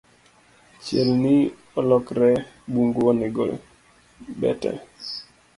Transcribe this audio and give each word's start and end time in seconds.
Chielni 0.83 1.35
olokore 1.81 2.29
bungu 2.71 3.01
onego 3.11 3.43
bete 4.39 4.71